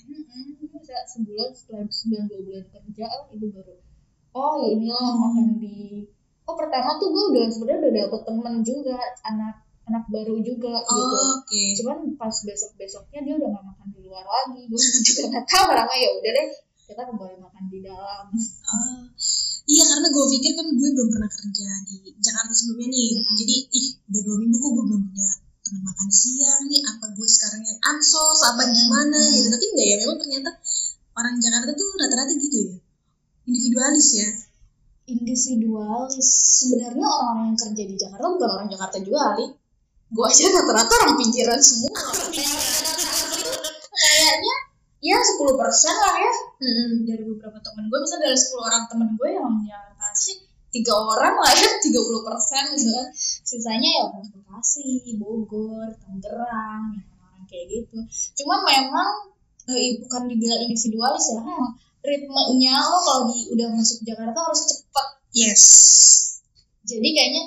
Bisa 0.70 0.96
sebulan 1.10 1.50
setelah 1.50 1.82
sebulan 1.90 2.24
dua 2.30 2.40
bulan 2.46 2.64
kerja 2.70 3.06
itu 3.34 3.46
baru 3.50 3.74
oh 4.36 4.54
ya 4.60 4.68
inilah 4.76 5.00
hmm. 5.00 5.20
makan 5.24 5.46
di 5.56 6.04
oh 6.44 6.54
pertama 6.54 7.00
tuh 7.00 7.08
gue 7.10 7.24
udah 7.32 7.44
sebenarnya 7.48 7.80
udah 7.80 7.92
dapet 8.06 8.20
temen 8.28 8.54
juga 8.62 8.96
anak 9.24 9.54
anak 9.86 10.04
baru 10.10 10.34
juga 10.42 10.82
oh, 10.82 10.90
gitu. 10.90 11.16
Okay. 11.46 11.68
cuman 11.78 11.98
pas 12.18 12.34
besok 12.42 12.74
besoknya 12.74 13.20
dia 13.22 13.34
udah 13.38 13.48
gak 13.54 13.64
makan 13.70 13.86
di 13.94 14.00
luar 14.02 14.26
lagi. 14.26 14.66
Gue 14.66 14.78
juga 15.08 15.22
gak 15.30 15.46
tahu 15.46 15.66
orangnya 15.70 15.98
ya 15.98 16.10
udah 16.18 16.32
deh 16.34 16.48
kita 16.86 17.02
boleh 17.18 17.36
makan 17.42 17.64
di 17.66 17.82
dalam. 17.82 18.24
Oh. 18.30 19.02
Iya 19.66 19.84
karena 19.90 20.06
gue 20.06 20.24
pikir 20.38 20.52
kan 20.54 20.66
gue 20.70 20.88
belum 20.94 21.08
pernah 21.10 21.26
kerja 21.26 21.66
di 21.90 22.14
Jakarta 22.22 22.54
sebelumnya 22.54 22.94
nih, 22.94 23.08
mm 23.10 23.22
-hmm. 23.26 23.34
jadi 23.34 23.56
ih 23.74 23.88
udah 24.06 24.22
dua 24.22 24.36
minggu 24.38 24.56
kok 24.62 24.70
gue 24.70 24.84
belum 24.86 25.02
punya 25.10 25.28
teman 25.66 25.82
makan 25.82 26.08
siang 26.14 26.62
nih. 26.70 26.80
Apa 26.86 27.06
gue 27.10 27.26
sekarang 27.26 27.62
yang 27.66 27.78
ansos 27.90 28.40
apa 28.46 28.62
gimana 28.70 29.18
hmm. 29.18 29.34
gitu. 29.34 29.48
Tapi 29.50 29.64
enggak 29.74 29.86
ya 29.90 29.96
memang 30.06 30.16
ternyata 30.22 30.50
orang 31.18 31.34
Jakarta 31.42 31.70
tuh 31.74 31.88
rata-rata 31.98 32.32
gitu 32.38 32.56
ya. 32.70 32.74
Individualis 33.50 34.08
ya. 34.14 34.28
Individualis. 35.10 36.28
Sebenarnya 36.62 37.06
orang-orang 37.06 37.46
yang 37.50 37.58
kerja 37.58 37.82
di 37.82 37.94
Jakarta 37.98 38.26
bukan 38.30 38.50
orang 38.54 38.68
Jakarta 38.70 38.96
juga 39.02 39.18
kali 39.34 39.46
gue 40.06 40.24
aja 40.26 40.44
rata-rata 40.54 40.92
orang 41.02 41.16
pinggiran 41.18 41.60
semua. 41.60 41.98
Kayaknya 43.96 44.56
ya 45.02 45.18
10 45.18 45.60
persen 45.60 45.94
lah 45.94 46.16
ya. 46.18 46.34
Hmm. 46.56 47.04
dari 47.04 47.22
beberapa 47.22 47.60
temen 47.60 47.92
gue 47.92 47.98
misalnya 48.00 48.32
dari 48.32 48.38
10 48.40 48.56
orang 48.64 48.84
temen 48.88 49.08
gue 49.12 49.28
yang 49.28 49.52
Jakarta 49.60 50.06
sih 50.16 50.36
tiga 50.72 50.92
orang 50.96 51.34
lah 51.36 51.52
ya 51.52 51.70
30 51.82 52.26
persen 52.26 52.62
gitu. 52.74 52.90
Kan 52.94 53.08
sisanya 53.44 53.90
ya 53.90 54.02
orang 54.08 54.26
Bekasi 54.32 55.14
Bogor 55.20 55.88
Tangerang 56.00 56.96
ya 56.96 57.02
orang 57.20 57.44
kayak 57.50 57.66
gitu. 57.70 57.98
Cuma 58.40 58.62
memang 58.64 59.36
eh, 59.70 59.98
bukan 60.06 60.22
dibilang 60.30 60.60
individualis 60.62 61.34
ya 61.34 61.42
memang 61.42 61.74
ritmenya 62.06 62.74
lo 62.86 62.98
kalau 63.02 63.22
di 63.34 63.50
udah 63.50 63.66
masuk 63.74 64.06
Jakarta 64.06 64.38
harus 64.38 64.62
cepet 64.70 65.06
Yes. 65.36 65.62
jadi 66.88 67.08
kayaknya 67.12 67.44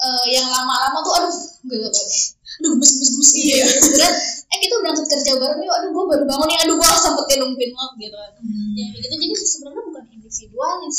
eh, 0.00 0.24
yang 0.30 0.46
lama-lama 0.46 0.98
tuh 1.00 1.14
aduh 1.16 1.34
gitu 1.62 1.86
kan 1.86 2.06
Aduh, 2.50 2.70
gemes 2.72 2.90
gemes 2.90 3.10
gemes. 3.10 3.30
iya 3.32 3.64
sebenarnya 3.64 4.10
eh 4.50 4.58
kita 4.58 4.74
berangkat 4.76 5.06
kerja 5.08 5.32
bareng 5.36 5.58
nih 5.58 5.68
aduh 5.70 5.90
gue 5.90 6.04
baru 6.06 6.24
bangun 6.24 6.46
nih 6.46 6.58
aduh 6.60 6.74
gue 6.74 6.88
sempetin 6.90 7.38
nungguin 7.40 7.70
lo 7.70 7.84
gitu 7.96 8.16
kan 8.16 8.32
Hmm. 8.36 8.72
ya 8.74 8.86
gitu 8.90 9.06
jadi 9.08 9.24
sebenarnya 9.36 9.82
bukan 9.84 10.04
individualis 10.10 10.98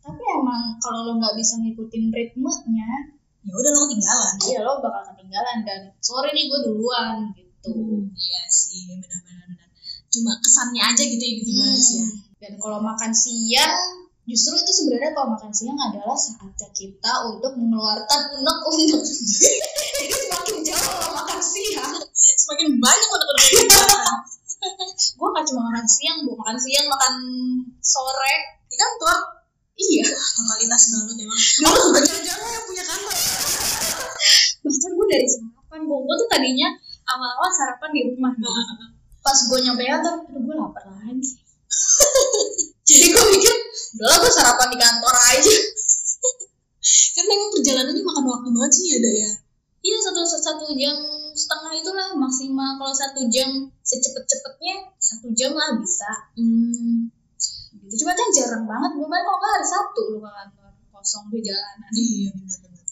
tapi 0.00 0.22
emang 0.32 0.62
kalau 0.78 1.00
lo 1.02 1.12
nggak 1.16 1.34
bisa 1.34 1.54
ngikutin 1.58 2.04
ritmenya 2.08 2.90
Ya 3.44 3.52
udah 3.52 3.70
lo 3.70 3.80
ketinggalan. 3.84 4.32
ya 4.42 4.60
lo 4.62 4.72
bakal 4.80 5.02
ketinggalan 5.12 5.58
dan 5.62 5.80
sorry 5.98 6.32
nih 6.32 6.48
gue 6.48 6.60
duluan 6.64 7.28
gitu 7.30 7.72
Iya 8.08 8.40
sih, 8.46 8.88
benar-benar 8.90 9.20
benar. 9.46 9.68
Cuma 10.06 10.32
kesannya 10.38 10.80
aja 10.82 11.02
gitu 11.02 11.20
individualis 11.20 11.88
ya. 11.90 12.00
Hmm. 12.00 12.16
dan 12.38 12.52
kalau 12.56 12.80
makan 12.80 13.12
siang 13.12 14.03
justru 14.24 14.54
itu 14.56 14.72
sebenarnya 14.72 15.12
kalau 15.12 15.36
makan 15.36 15.52
siang 15.52 15.76
adalah 15.76 16.16
saatnya 16.16 16.68
kita 16.72 17.12
untuk 17.28 17.52
mengeluarkan 17.60 18.20
unek-unek 18.40 19.04
jadi 19.04 20.14
semakin 20.24 20.56
jauh 20.64 20.92
lo 21.00 21.08
makan 21.12 21.40
siang 21.40 21.92
Semakin 22.14 22.76
banyak 22.76 23.08
yang 23.08 23.52
kita 23.52 23.80
gue 24.94 25.28
gak 25.28 25.44
cuma 25.48 25.60
makan 25.68 25.86
siang 25.88 26.18
bu 26.24 26.32
makan 26.40 26.56
siang 26.56 26.86
makan 26.88 27.14
sore 27.84 28.36
di 28.68 28.76
kantor. 28.80 29.18
iya 29.76 30.08
Totalitas 30.08 30.82
banget 30.88 31.16
emang. 31.24 31.40
Dulu 31.60 32.00
juga 32.00 32.00
jangan 32.24 32.48
yang 32.48 32.64
punya 32.64 32.84
kantor. 32.84 33.16
bahkan 34.64 34.90
gue 34.96 35.06
dari 35.12 35.26
sarapan 35.28 35.80
gue 35.84 35.98
gue 36.00 36.14
tuh 36.16 36.28
tadinya 36.32 36.68
awal-awal 37.04 37.50
sarapan 37.52 37.90
di 37.92 38.00
rumah 38.08 38.32
gitu. 38.32 38.48
pas 39.20 39.38
gue 39.44 39.58
nyampe 39.60 39.82
kantor 39.84 40.14
aduh 40.24 40.40
gue 40.40 40.54
lapar 40.56 40.84
lagi 40.88 41.20
jadi 42.88 43.06
gue 43.12 43.24
mikir 43.36 43.56
udahlah 43.94 44.16
gue 44.18 44.30
sarapan 44.30 44.68
di 44.68 44.78
kantor 44.78 45.14
aja 45.14 45.54
Karena 47.14 47.30
emang 47.32 47.50
perjalanannya 47.54 48.02
makan 48.04 48.24
waktu 48.28 48.48
banget 48.52 48.72
sih 48.76 48.86
ya, 48.92 48.98
Daya. 49.00 49.30
iya 49.80 49.96
satu 50.00 50.20
satu 50.20 50.64
jam 50.74 50.96
setengah 51.32 51.72
itulah 51.74 52.08
maksimal 52.14 52.76
kalau 52.76 52.92
satu 52.92 53.24
jam 53.26 53.48
secepet-cepetnya 53.80 54.92
satu 54.96 55.32
jam 55.32 55.52
lah 55.52 55.76
bisa 55.76 56.10
Hmm. 56.36 57.08
gitu 57.74 58.04
cuma 58.04 58.12
kan 58.12 58.28
jarang 58.32 58.64
banget 58.64 58.90
gue 58.94 59.06
main 59.06 59.22
kalau 59.22 59.38
nggak 59.38 59.52
hari 59.54 59.66
sabtu 59.66 60.00
lu 60.08 60.18
ke 60.18 60.30
kantor 60.30 60.70
kosong 60.90 61.24
tuh 61.28 61.40
jalanan 61.40 61.90
Iya 61.90 62.30
benar-benar. 62.32 62.84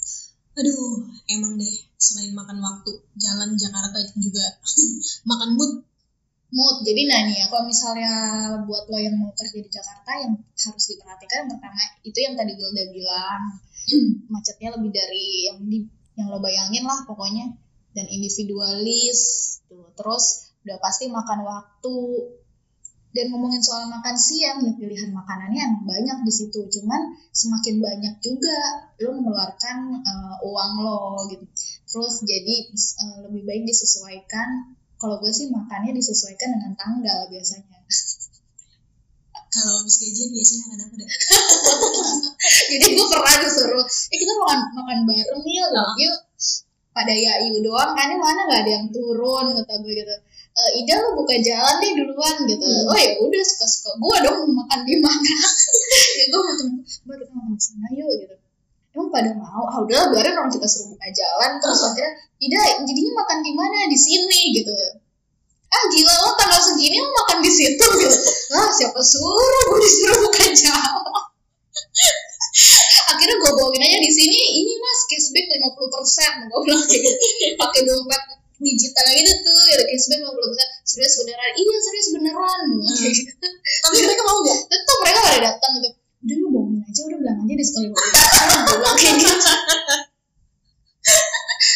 Aduh, 0.53 1.01
emang 1.33 1.57
deh 1.57 1.75
selain 1.97 2.37
makan 2.37 2.61
waktu, 2.61 2.93
jalan 3.17 3.57
Jakarta 3.57 3.97
itu 3.97 4.29
juga 4.29 4.45
makan 5.31 5.57
mood. 5.57 5.81
Mood. 6.53 6.85
Jadi 6.85 7.03
nah 7.09 7.21
nih 7.27 7.37
ya 7.43 7.47
kalau 7.49 7.65
misalnya 7.65 8.13
buat 8.69 8.85
lo 8.87 8.99
yang 9.01 9.17
mau 9.17 9.33
kerja 9.33 9.59
di 9.59 9.71
Jakarta 9.73 10.13
yang 10.21 10.33
harus 10.37 10.85
diperhatikan 10.93 11.49
yang 11.49 11.51
pertama 11.57 11.81
itu 12.05 12.19
yang 12.21 12.35
tadi 12.37 12.53
gue 12.55 12.69
udah 12.69 12.87
bilang. 12.93 13.43
Macetnya 14.33 14.79
lebih 14.79 14.93
dari 14.95 15.51
yang 15.51 15.59
di 15.67 15.83
yang 16.15 16.29
lo 16.29 16.39
bayangin 16.39 16.85
lah 16.85 17.03
pokoknya. 17.09 17.57
Dan 17.93 18.09
individualis 18.09 19.21
tuh. 19.69 19.91
Terus 19.97 20.55
udah 20.63 20.79
pasti 20.79 21.09
makan 21.09 21.41
waktu. 21.43 21.99
Dan 23.13 23.29
ngomongin 23.29 23.61
soal 23.61 23.93
makan 23.93 24.17
siang 24.17 24.65
ya 24.65 24.73
pilihan 24.73 25.13
makanannya 25.13 25.61
emang 25.61 25.85
banyak 25.85 26.19
di 26.25 26.33
situ. 26.33 26.65
Cuman 26.65 27.13
semakin 27.29 27.77
banyak 27.85 28.15
juga 28.25 28.57
lo 29.05 29.21
mengeluarkan 29.21 29.77
eh, 30.01 30.37
uang 30.49 30.73
lo 30.81 31.21
gitu. 31.29 31.45
Terus 31.85 32.25
jadi 32.25 32.57
eh, 32.73 33.17
lebih 33.29 33.45
baik 33.45 33.69
disesuaikan 33.69 34.81
kalau 35.03 35.19
gue 35.19 35.33
sih 35.35 35.51
makannya 35.51 35.99
disesuaikan 35.99 36.55
dengan 36.55 36.79
tanggal 36.79 37.27
biasanya. 37.27 37.83
Kalau 39.53 39.83
habis 39.83 39.99
gajian 39.99 40.31
biasanya 40.31 40.65
ada 40.79 40.85
apa 40.87 40.95
deh? 40.95 41.11
jadi 42.71 42.87
gue 42.95 43.07
pernah 43.11 43.37
disuruh 43.43 43.83
eh 43.83 44.19
kita 44.23 44.33
makan 44.39 44.59
makan 44.79 44.99
bareng 45.11 45.43
yuk. 45.43 45.71
Oh. 45.75 45.93
yuk 45.99 46.17
pada 46.95 47.11
Yayu 47.11 47.59
doang 47.67 47.99
kan 47.99 48.15
ini 48.15 48.17
mana 48.23 48.47
nggak 48.47 48.63
ada 48.63 48.71
yang 48.79 48.87
turun 48.95 49.51
kata 49.59 49.75
gue 49.83 49.93
gitu. 49.93 50.15
E, 50.53 50.61
Ida 50.85 50.95
lu 51.03 51.19
buka 51.19 51.35
jalan 51.43 51.75
deh 51.83 51.93
duluan 51.99 52.37
gitu. 52.47 52.63
Hmm. 52.63 52.89
oh 52.95 52.97
ya 52.97 53.11
udah 53.19 53.43
suka 53.43 53.67
suka 53.67 53.91
gue 53.99 54.17
dong 54.23 54.39
makan 54.55 54.81
di 54.87 54.95
mana? 55.03 55.35
Ya 56.23 56.25
gue 56.31 56.41
mau 56.41 56.55
temen 56.55 56.75
mbak 56.87 57.17
kita 57.19 57.33
makan 57.35 57.59
sana 57.59 57.89
yuk 57.99 58.13
gitu 58.23 58.37
emang 58.93 59.09
pada 59.09 59.31
mau? 59.33 59.65
Ah 59.69 59.81
udah 59.81 60.13
biarin 60.13 60.37
orang 60.37 60.53
kita 60.53 60.69
suruh 60.69 60.93
buka 60.93 61.09
jalan 61.13 61.51
terus 61.61 61.81
akhirnya 61.89 62.13
Ida 62.43 62.61
jadinya 62.85 63.13
makan 63.25 63.39
di 63.41 63.53
mana? 63.57 63.89
Di 63.89 63.99
sini 63.99 64.41
gitu. 64.53 64.73
Ah 65.73 65.85
gila 65.89 66.13
lo 66.13 66.31
tanggal 66.37 66.61
segini 66.61 67.01
lo 67.01 67.09
makan 67.09 67.39
di 67.41 67.51
situ? 67.51 67.87
Gitu. 68.03 68.19
Ah 68.53 68.69
siapa 68.69 69.01
suruh 69.01 69.63
gue 69.73 69.81
disuruh 69.81 70.19
buka 70.29 70.45
jalan? 70.53 71.05
Akhirnya 73.13 73.37
gue 73.41 73.53
bawain 73.57 73.81
aja 73.81 73.99
di 74.01 74.13
sini 74.13 74.41
ini 74.61 74.73
mas 74.77 75.01
cashback 75.09 75.47
50% 75.49 76.49
gue 76.53 76.61
bilang 76.69 76.85
gitu. 76.85 77.11
Pakai 77.57 77.81
dompet 77.89 78.23
digital 78.61 79.07
gitu 79.17 79.33
tuh 79.41 79.55
ada 79.73 79.85
cashback 79.89 80.21
50% 80.21 80.85
serius 80.85 81.15
beneran? 81.25 81.53
Iya 81.57 81.77
serius 81.81 82.09
beneran. 82.13 82.65
Kayak 83.01 83.13
gitu. 83.17 83.47
Tapi 83.89 83.97
mereka 84.05 84.23
mau 84.29 84.39
nggak? 84.45 84.61
tetep 84.69 84.97
mereka 85.01 85.19
gak 85.25 85.33
ada 85.33 85.41
datang 85.49 85.73
gitu 85.81 86.02
aja 86.93 87.01
udah 87.09 87.19
bilang 87.25 87.39
aja 87.41 87.55
di 87.57 87.65
sekali 87.65 87.87
gue 87.89 87.97
bilang 87.97 88.97
kayak 89.01 89.17
gitu 89.17 89.33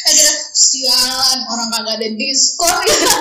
akhirnya 0.06 0.35
sialan 0.52 1.40
orang 1.49 1.68
kagak 1.73 1.94
ada 1.96 2.08
diskon 2.12 2.76
gitu 2.85 3.08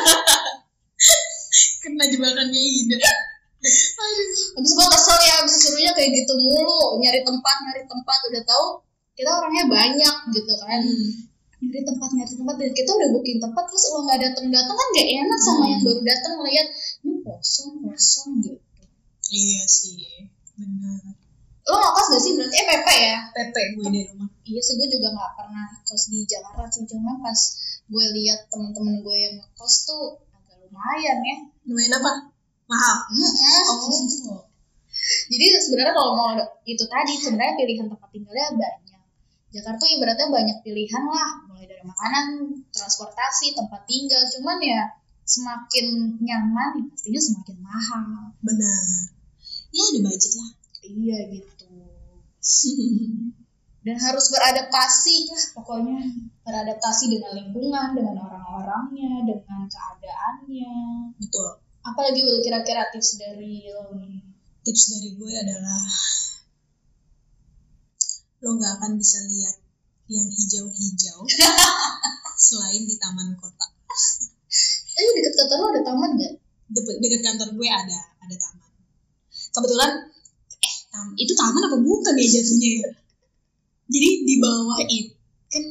Kena 1.85 2.01
jebakannya 2.09 2.57
Ida. 2.57 2.97
Aduh. 2.97 4.29
Habis 4.57 4.71
gue 4.73 4.87
kesel 4.89 5.17
ya, 5.21 5.33
habis 5.37 5.53
suruhnya 5.61 5.93
kayak 5.93 6.17
gitu 6.17 6.33
mulu, 6.41 6.97
nyari 6.97 7.21
tempat, 7.21 7.55
nyari 7.61 7.85
tempat, 7.85 8.17
udah 8.25 8.41
tahu 8.41 8.65
kita 9.13 9.29
orangnya 9.29 9.69
banyak 9.69 10.15
gitu 10.33 10.53
kan. 10.65 10.81
Nyari 11.61 11.81
tempat, 11.85 12.09
nyari 12.09 12.33
tempat, 12.33 12.55
dan 12.57 12.73
kita 12.73 12.89
udah 12.89 13.09
booking 13.13 13.37
tempat, 13.37 13.63
terus 13.69 13.85
lo 13.93 14.01
nggak 14.01 14.17
datang 14.17 14.49
datang 14.49 14.73
kan 14.73 14.87
gak 14.97 15.09
enak 15.13 15.39
sama 15.45 15.61
Hmm. 15.61 15.71
yang 15.77 15.81
baru 15.85 16.01
datang 16.01 16.33
ngeliat 16.41 16.67
ini 17.05 17.15
kosong 17.21 17.71
kosong 17.85 18.29
gitu. 18.41 18.57
Iya 19.29 19.61
sih, 19.69 20.25
benar. 20.57 21.24
Lo 21.65 21.75
ngekos 21.81 22.07
gak 22.13 22.21
sih 22.21 22.31
berarti 22.37 22.55
eh 22.61 22.65
PP 22.69 22.87
ya? 22.93 23.17
PP 23.33 23.55
gue 23.73 23.87
di 23.89 24.01
rumah. 24.13 24.29
Iya 24.45 24.61
sih 24.61 24.73
gue 24.77 24.87
juga 24.93 25.07
nggak 25.17 25.31
pernah 25.33 25.65
kos 25.81 26.03
di 26.13 26.21
Jakarta 26.29 26.69
sih, 26.69 26.85
cuma 26.85 27.17
pas 27.25 27.39
gue 27.89 28.05
lihat 28.21 28.45
temen-temen 28.53 29.01
gue 29.01 29.15
yang 29.17 29.33
ngekos 29.41 29.73
tuh 29.89 30.21
agak 30.29 30.61
lumayan 30.61 31.17
ya. 31.25 31.37
Lumayan 31.65 31.93
apa? 31.97 32.11
Mahal. 32.69 32.97
Mm-mm. 33.13 33.61
Oh. 34.29 34.45
Jadi 35.05 35.45
sebenarnya 35.61 35.93
kalau 35.93 36.11
mau 36.17 36.29
itu 36.65 36.83
tadi 36.85 37.13
sebenarnya 37.17 37.53
pilihan 37.57 37.85
tempat 37.89 38.09
tinggalnya 38.13 38.45
banyak. 38.57 39.01
Jakarta 39.53 39.79
tuh 39.79 39.89
ibaratnya 39.95 40.27
banyak 40.27 40.57
pilihan 40.67 41.03
lah, 41.07 41.47
mulai 41.47 41.63
dari 41.63 41.79
makanan, 41.85 42.59
transportasi, 42.75 43.55
tempat 43.55 43.87
tinggal. 43.87 44.21
Cuman 44.33 44.57
ya 44.61 44.81
semakin 45.25 46.19
nyaman 46.21 46.69
ya 46.77 46.83
pastinya 46.93 47.21
semakin 47.21 47.57
mahal. 47.61 48.05
Benar. 48.45 48.81
Ya 49.73 49.83
ada 49.93 49.99
budget 50.05 50.33
lah. 50.37 50.49
Iya 50.85 51.17
gitu. 51.33 51.54
Dan 53.85 53.97
harus 54.01 54.25
beradaptasi 54.33 55.29
lah 55.29 55.43
pokoknya. 55.61 56.01
Beradaptasi 56.41 57.05
dengan 57.13 57.37
lingkungan, 57.37 57.93
dengan 57.93 58.17
orang-orangnya, 58.17 59.21
dengan 59.29 59.69
keadaannya. 59.69 60.73
Betul. 61.21 61.61
Apalagi 61.85 62.25
Will 62.25 62.41
kira-kira 62.41 62.89
tips 62.89 63.21
dari 63.21 63.69
lo 63.69 63.93
nih? 63.93 64.25
Tips 64.65 64.83
dari 64.97 65.13
gue 65.13 65.33
adalah 65.37 65.85
lo 68.41 68.49
nggak 68.57 68.73
akan 68.81 68.91
bisa 68.97 69.21
lihat 69.25 69.55
yang 70.09 70.29
hijau-hijau 70.29 71.25
selain 72.49 72.83
di 72.89 72.97
taman 72.97 73.37
kota. 73.37 73.69
Eh 74.97 75.09
deket 75.17 75.33
kantor 75.37 75.57
lo 75.61 75.67
ada 75.73 75.81
taman 75.85 76.09
gak? 76.17 76.33
Deket, 76.73 76.95
deket 77.01 77.21
kantor 77.21 77.49
gue 77.53 77.69
ada 77.69 77.99
ada 78.21 78.35
taman. 78.37 78.69
Kebetulan 79.53 79.91
itu 81.15 81.33
taman 81.35 81.61
apa 81.67 81.77
bukan 81.79 82.13
ya 82.17 82.27
jatuhnya 82.27 82.69
ya? 82.81 82.89
Jadi 83.85 84.09
di 84.25 84.35
bawah 84.41 84.79
itu 84.89 85.13
kan 85.51 85.63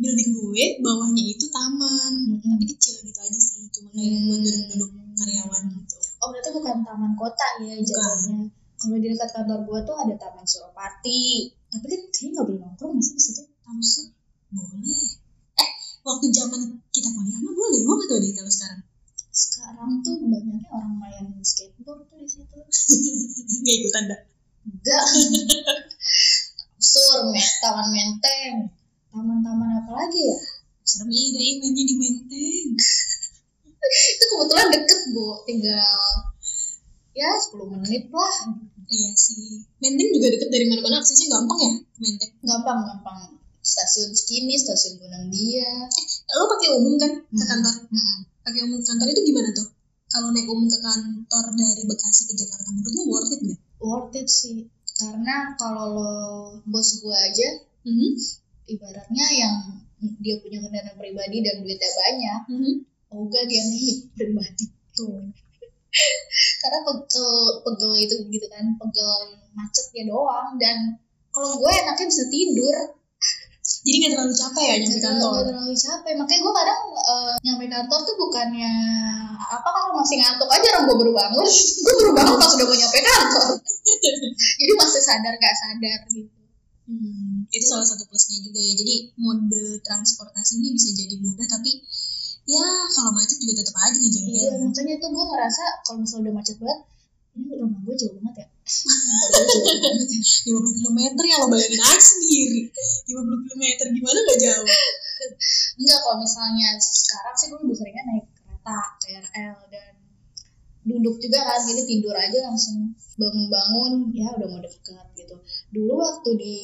building 0.00 0.30
gue 0.32 0.64
bawahnya 0.80 1.22
itu 1.28 1.44
taman 1.52 2.12
Mm-mm. 2.32 2.40
tapi 2.40 2.64
kecil 2.72 3.04
gitu 3.04 3.20
aja 3.20 3.36
sih 3.36 3.68
cuma 3.68 3.92
kayak 3.92 4.24
buat 4.24 4.40
duduk-duduk 4.40 4.90
karyawan 5.12 5.62
gitu 5.76 5.96
Oh 6.20 6.28
berarti 6.32 6.50
bukan 6.56 6.80
taman 6.84 7.12
kota 7.16 7.48
ya 7.64 7.76
jatuhnya. 7.80 8.48
Kalau 8.80 8.96
di 8.96 9.12
dekat 9.12 9.28
kantor 9.36 9.60
gua 9.68 9.84
tuh 9.84 9.96
ada 9.96 10.14
taman 10.16 10.44
Suropati. 10.44 11.52
Tapi 11.68 11.84
kan 11.84 12.00
kayaknya 12.12 12.28
nggak 12.32 12.46
boleh 12.48 12.60
nongkrong 12.64 12.92
masih 12.96 13.14
di 13.16 13.22
situ. 13.22 13.42
Tamsur 13.64 14.06
boleh 14.50 15.06
eh 15.62 15.70
waktu 16.02 16.26
zaman 16.34 16.60
kita 16.90 17.08
kuliah 17.14 17.38
mah 17.38 17.54
boleh 17.54 17.80
gue 17.86 17.94
gak 18.02 18.08
tau 18.10 18.18
deh 18.18 18.32
kalau 18.34 18.50
sekarang 18.50 18.80
sekarang 19.30 19.90
tuh 20.02 20.14
banyaknya 20.26 20.68
orang 20.74 20.94
main 20.98 21.26
skateboard 21.46 22.02
tuh 22.10 22.18
di 22.18 22.26
situ 22.26 22.58
nggak 23.62 23.76
ikutan 23.78 24.04
dah 24.10 24.20
enggak. 24.66 25.04
Sur 26.90 27.28
taman 27.60 27.86
menteng. 27.92 28.72
Taman-taman 29.10 29.68
apa 29.84 29.90
lagi 29.92 30.20
ya? 30.20 30.38
Serem 30.86 31.10
deh 31.10 31.30
mainnya 31.60 31.84
di 31.84 31.94
menteng. 31.98 32.68
Itu 34.12 34.24
kebetulan 34.30 34.66
deket 34.72 35.00
bu. 35.12 35.26
Tinggal 35.44 36.00
ya 37.12 37.30
10 37.36 37.74
menit 37.74 38.08
lah. 38.08 38.34
Iya 38.90 39.10
sih. 39.14 39.66
Menteng 39.78 40.08
juga 40.14 40.26
deket 40.34 40.48
dari 40.50 40.66
mana-mana 40.66 40.98
aksesnya 40.98 41.30
gampang 41.30 41.58
ya 41.60 41.72
menteng? 42.00 42.30
Gampang 42.42 42.78
gampang. 42.86 43.18
Stasiun 43.60 44.16
Cikini 44.16 44.56
stasiun 44.56 44.96
Gunung 44.96 45.28
Dia 45.28 45.68
eh, 45.84 46.34
lo 46.40 46.48
pakai 46.48 46.72
umum 46.80 46.96
kan 46.96 47.12
ke 47.12 47.28
Hmm. 47.28 47.44
kantor? 47.44 47.74
Mm-mm. 47.92 48.18
pakai 48.40 48.60
umum 48.64 48.80
ke 48.80 48.88
kantor 48.88 49.06
itu 49.12 49.20
gimana 49.20 49.52
tuh? 49.52 49.68
Kalau 50.08 50.32
naik 50.32 50.48
umum 50.48 50.64
ke 50.64 50.80
kantor 50.80 51.44
dari 51.54 51.82
Bekasi 51.84 52.22
ke 52.24 52.34
Jakarta 52.40 52.72
menurut 52.72 52.94
lo 52.96 53.02
worth 53.12 53.36
it 53.36 53.40
nggak 53.44 53.60
worth 53.80 54.14
it 54.14 54.28
sih 54.28 54.68
karena 55.00 55.56
kalau 55.56 55.96
lo 55.96 56.12
bos 56.68 57.00
gua 57.00 57.16
aja 57.16 57.64
Mhm. 57.82 58.12
ibaratnya 58.68 59.26
yang 59.32 59.54
dia 60.20 60.36
punya 60.40 60.60
kendaraan 60.60 60.96
pribadi 60.96 61.40
dan 61.40 61.64
duitnya 61.64 61.90
banyak 61.90 62.40
Mhm. 62.52 62.74
Oga 63.10 63.40
dia 63.48 63.62
naik 63.66 63.98
pribadi 64.16 64.64
tuh 64.94 65.32
karena 66.62 66.78
pegel 66.86 67.30
pegel 67.66 67.92
itu 67.98 68.14
gitu 68.30 68.46
kan 68.46 68.62
pegel 68.78 69.10
macetnya 69.56 70.06
doang 70.06 70.54
dan 70.60 71.00
kalau 71.34 71.58
gue 71.58 71.72
enaknya 71.72 72.06
bisa 72.06 72.24
tidur 72.30 72.76
jadi 73.80 73.96
nggak 73.96 74.12
terlalu 74.12 74.34
capek 74.36 74.64
ya 74.64 74.74
nyampe 74.84 75.00
kantor 75.00 75.30
nggak 75.32 75.48
terlalu 75.48 75.74
capek. 75.76 76.12
Makanya 76.20 76.40
gue 76.44 76.52
kadang 76.52 76.80
eh, 77.00 77.32
nyampe 77.44 77.64
kantor 77.68 77.98
tuh 78.04 78.14
bukannya 78.20 78.72
apa 79.40 79.68
kalau 79.72 79.92
masih 79.96 80.16
ngantuk 80.20 80.48
aja 80.52 80.66
orang 80.76 80.84
gue 80.84 80.96
baru 81.00 81.12
bangun. 81.16 81.48
Gue 81.84 81.94
baru 81.96 82.12
bangun 82.12 82.36
pas 82.36 82.52
udah 82.54 82.66
mau 82.68 82.76
nyampe 82.76 82.98
kantor. 83.00 83.48
Jadi 84.60 84.72
masih 84.76 85.02
sadar 85.02 85.34
gak 85.40 85.54
sadar 85.56 86.00
gitu. 86.12 86.40
Hmm, 86.90 87.46
itu 87.54 87.64
salah 87.70 87.86
satu 87.86 88.02
plusnya 88.10 88.42
juga 88.42 88.58
ya. 88.58 88.72
Jadi 88.74 88.94
mode 89.14 89.78
transportasinya 89.86 90.74
bisa 90.74 90.90
jadi 90.90 91.22
mudah, 91.22 91.46
tapi 91.46 91.86
ya 92.50 92.66
kalau 92.90 93.10
macet 93.14 93.38
juga 93.38 93.62
tetap 93.62 93.76
aja 93.78 93.94
iya 93.94 94.02
ngejengkel. 94.02 94.58
makanya 94.66 94.94
tuh 94.98 95.10
gue 95.14 95.24
ngerasa 95.30 95.64
kalau 95.86 95.98
misalnya 96.02 96.22
udah 96.26 96.34
macet 96.34 96.56
banget 96.58 96.80
ini 97.38 97.52
rumah 97.62 97.80
gue 97.86 97.94
jauh 97.94 98.14
banget 98.18 98.34
ya 98.42 98.46
gue 98.70 99.42
jauh 99.46 99.78
banget 99.80 100.08
ya 100.08 100.20
50 100.50 100.78
km 100.78 100.98
ya 101.20 101.36
lo 101.40 101.46
bayangin 101.48 101.80
aja 101.80 101.98
sendiri. 102.00 102.60
50 103.08 103.46
km 103.46 103.64
gimana 103.90 104.18
nggak 104.20 104.38
jauh? 104.40 104.68
Enggak 105.76 105.98
kalau 106.00 106.16
misalnya 106.18 106.68
sekarang 106.78 107.34
sih 107.34 107.46
gue 107.50 107.58
lebih 107.60 107.76
seringnya 107.76 108.04
naik 108.06 108.26
kereta 108.32 108.78
KRL 108.98 109.56
dan 109.68 109.92
duduk 110.80 111.20
juga 111.20 111.44
kan 111.44 111.60
jadi 111.60 111.82
tidur 111.84 112.16
aja 112.16 112.38
langsung 112.48 112.96
bangun-bangun 113.14 114.16
ya 114.16 114.32
udah 114.32 114.48
mau 114.48 114.60
dekat 114.64 115.06
gitu 115.12 115.36
dulu 115.70 115.92
waktu 116.00 116.30
di 116.40 116.54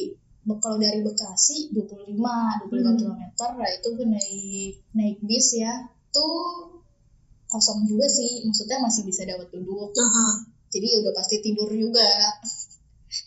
kalau 0.57 0.81
dari 0.81 1.05
Bekasi 1.05 1.69
25 1.77 2.17
25 2.17 2.17
Hmm. 2.17 2.97
km 2.97 3.23
lah 3.61 3.69
itu 3.69 3.89
gue 3.93 4.07
naik 4.09 4.75
naik 4.95 5.19
bis 5.21 5.61
ya 5.61 5.85
tuh 6.09 6.81
kosong 7.47 7.85
juga 7.85 8.09
sih 8.09 8.41
maksudnya 8.49 8.81
masih 8.81 9.05
bisa 9.05 9.29
dapat 9.29 9.53
duduk 9.53 9.93
Aha. 9.93 10.49
Jadi 10.71 10.87
udah 11.03 11.13
pasti 11.15 11.37
tidur 11.43 11.71
juga. 11.71 12.07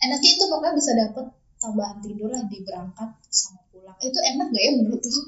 Enaknya 0.04 0.30
itu 0.36 0.44
pokoknya 0.46 0.74
bisa 0.76 0.92
dapat 0.94 1.26
tambahan 1.60 1.98
tidur 2.00 2.28
lah 2.32 2.42
di 2.48 2.58
berangkat 2.64 3.10
sama 3.28 3.60
pulang. 3.68 3.96
Itu 4.00 4.18
enak 4.18 4.46
gak 4.48 4.62
ya 4.62 4.72
menurut 4.80 5.02
lo 5.04 5.20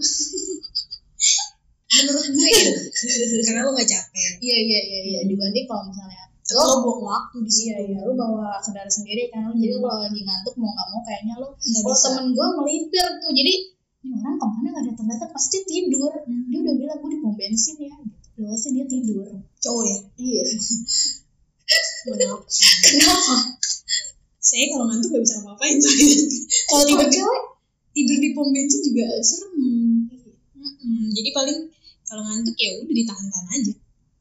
Menurut 1.92 2.24
gue 2.24 2.48
ya, 2.48 2.72
karena 3.44 3.68
lo 3.68 3.70
nggak 3.76 3.84
capek. 3.84 4.30
Iya 4.40 4.56
iya 4.64 4.80
iya 4.80 5.00
iya. 5.04 5.20
Dibanding 5.28 5.68
kalau 5.68 5.84
misalnya 5.92 6.24
Lo 6.52 6.62
lo 6.68 6.76
buang 6.84 7.02
waktu 7.04 7.36
di 7.44 7.52
iya 7.68 7.76
situ. 7.80 7.92
iya 7.92 7.98
lo 8.02 8.12
bawa 8.16 8.56
kendaraan 8.64 8.88
sendiri 8.88 9.28
kan. 9.28 9.52
Jadi 9.52 9.76
kalau 9.76 10.00
lagi 10.00 10.20
ngantuk 10.24 10.54
mau 10.56 10.72
nggak 10.72 10.88
mau 10.88 11.00
kayaknya 11.04 11.34
lo 11.36 11.48
kalau 11.52 11.96
temen 12.00 12.24
gue 12.32 12.46
melipir 12.60 13.06
tuh. 13.20 13.32
Jadi 13.32 13.54
ini 14.02 14.12
orang 14.18 14.36
ke 14.40 14.46
mana 14.48 14.68
nggak 14.72 14.84
datang? 14.88 15.06
Datang 15.06 15.30
pasti 15.36 15.58
tidur. 15.68 16.12
Hmm. 16.12 16.48
dia 16.48 16.58
udah 16.64 16.74
bilang 16.80 16.96
gue 16.96 17.10
di 17.12 17.18
pom 17.20 17.32
bensin 17.36 17.76
ya. 17.76 17.94
Gitu. 18.40 18.68
Dia 18.72 18.84
tidur. 18.88 19.28
Cowok 19.60 19.84
ya. 19.84 19.98
iya 20.16 20.42
Kenapa 22.04 23.36
Saya 24.38 24.64
kalau 24.68 24.84
ngantuk 24.86 25.08
gak 25.10 25.22
bisa 25.22 25.36
ngapain. 25.40 25.76
Kalau 26.66 26.82
tidur 26.84 27.08
cewek 27.08 27.42
tidur 27.92 28.18
di 28.18 28.28
pom 28.32 28.48
bensin 28.48 28.80
juga 28.82 29.06
serem. 29.20 29.52
Mm-mm. 30.52 31.04
Jadi 31.10 31.30
paling 31.30 31.58
kalau 32.02 32.22
ngantuk 32.22 32.54
ya 32.54 32.70
udah 32.76 32.90
ditahan-tahan 32.92 33.48
aja. 33.52 33.74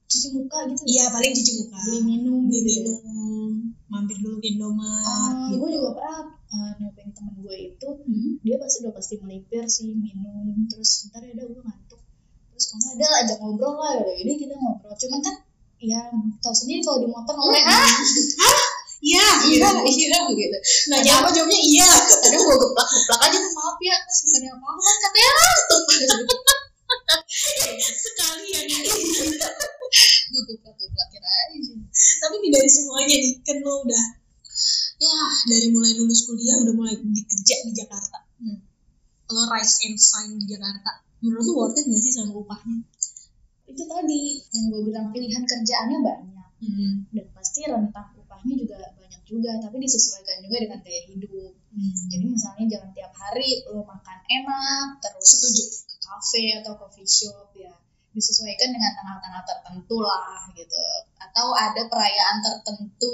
cuci 0.06 0.28
muka 0.36 0.68
gitu 0.68 0.84
Iya 0.86 1.08
paling 1.08 1.32
cuci 1.32 1.52
muka. 1.58 1.78
beli 1.82 2.00
minum 2.04 2.44
beli 2.44 2.60
gitu 2.62 2.84
ya. 2.84 3.00
minum 3.00 3.52
mampir 3.88 4.20
dulu 4.20 4.38
ke 4.38 4.52
Indomaret 4.52 5.08
Ah, 5.08 5.48
gitu. 5.48 5.56
gue 5.58 5.70
juga 5.72 5.90
pernah 5.96 6.20
uh, 6.28 6.72
nebeng 6.78 7.12
temen 7.12 7.34
gue 7.40 7.56
itu 7.66 7.88
Hmm. 8.04 8.36
dia 8.42 8.60
pasti 8.60 8.84
udah 8.84 8.92
pasti 8.92 9.14
melipir 9.18 9.64
sih 9.66 9.88
minum 9.90 10.68
terus 10.68 11.08
ntar 11.08 11.24
ya 11.24 11.32
udah 11.32 11.46
gue 11.48 11.62
ngantuk 11.64 12.02
terus 12.52 12.66
kalau 12.68 12.88
ada 12.92 13.08
ajak 13.24 13.38
ngobrol 13.40 13.74
lah 13.74 13.92
ya 13.98 14.12
jadi 14.20 14.32
kita 14.38 14.54
ngobrol 14.54 14.92
cuman 14.94 15.20
kan 15.22 15.36
ya 15.82 16.02
tahu 16.40 16.56
sendiri 16.56 16.86
kalau 16.86 17.02
di 17.02 17.08
motor 17.10 17.34
ngomongnya 17.34 17.66
ah 17.66 17.90
Iya, 19.02 19.28
iya 19.50 19.66
iya. 19.66 19.82
iya 19.82 20.20
gitu 20.30 20.58
Nanya 20.94 21.12
apa 21.18 21.34
jawabnya 21.34 21.58
iya. 21.58 21.90
kadang 22.22 22.38
gue 22.38 22.54
geplak 22.54 22.86
geplak 22.86 23.20
aja 23.26 23.38
tuh 23.42 23.54
maaf 23.58 23.78
ya 23.82 23.98
terus 24.06 24.20
bukannya 24.30 24.50
apa 24.54 24.62
apa 24.62 24.78
kan 24.78 24.96
katanya 25.02 25.32
ngantuk 25.34 25.84
Sekalian. 27.82 28.66
gue 30.30 30.42
geplak 30.54 30.76
geplakin 30.78 31.24
aja 31.26 31.74
Tapi 32.22 32.36
tidak 32.46 32.62
dari 32.62 32.70
semuanya 32.70 33.16
nih, 33.18 33.34
kan 33.42 33.58
lo 33.66 33.74
udah 33.90 34.06
ya 35.02 35.18
dari 35.50 35.68
mulai 35.74 35.98
lulus 35.98 36.30
kuliah 36.30 36.62
udah 36.62 36.74
mulai 36.78 36.94
dikerja 36.94 37.56
di 37.66 37.74
Jakarta. 37.74 38.22
Hmm. 38.38 38.62
Lo 39.34 39.50
rise 39.50 39.82
and 39.90 39.98
shine 39.98 40.38
di 40.38 40.46
Jakarta. 40.46 41.02
Menurut 41.26 41.42
lo 41.50 41.54
worth 41.58 41.82
it 41.82 41.90
gak 41.90 42.02
sih 42.06 42.14
sama 42.14 42.38
upahnya? 42.38 42.86
Itu 43.72 43.84
tadi 43.86 44.22
yang 44.52 44.64
gue 44.68 44.82
bilang 44.86 45.08
pilihan 45.10 45.44
kerjaannya 45.44 46.00
banyak 46.02 46.30
Hmm. 46.62 47.10
dan 47.10 47.26
pasti 47.34 47.66
rentang 47.66 48.14
upahnya 48.14 48.54
juga 48.54 48.78
banyak 48.94 49.24
juga 49.26 49.58
tapi 49.58 49.82
disesuaikan 49.82 50.46
juga 50.46 50.62
dengan 50.62 50.78
gaya 50.80 51.02
hidup 51.10 51.58
Hmm. 51.74 51.94
jadi 52.06 52.26
misalnya 52.28 52.66
jangan 52.70 52.90
tiap 52.94 53.10
hari 53.12 53.66
lo 53.66 53.82
makan 53.82 54.20
enak 54.22 55.02
terus 55.02 55.26
Setuju. 55.26 55.64
ke 55.90 55.96
kafe 55.98 56.44
atau 56.62 56.78
coffee 56.78 57.02
shop 57.02 57.50
ya 57.56 57.74
disesuaikan 58.12 58.70
dengan 58.70 58.94
tanggal-tanggal 58.94 59.42
tertentu 59.42 60.04
lah 60.04 60.46
gitu 60.54 60.78
atau 61.18 61.50
ada 61.56 61.82
perayaan 61.88 62.38
tertentu 62.44 63.14